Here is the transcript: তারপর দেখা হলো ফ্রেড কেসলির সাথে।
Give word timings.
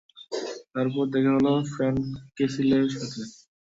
তারপর 0.73 1.03
দেখা 1.13 1.31
হলো 1.37 1.53
ফ্রেড 1.71 1.95
কেসলির 2.37 2.85
সাথে। 2.93 3.21